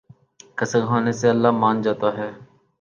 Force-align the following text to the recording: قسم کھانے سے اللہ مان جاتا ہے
قسم 0.57 0.81
کھانے 0.89 1.11
سے 1.19 1.25
اللہ 1.29 1.51
مان 1.61 1.75
جاتا 1.83 2.09
ہے 2.17 2.29